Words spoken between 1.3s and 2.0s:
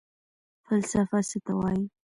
ته وايي؟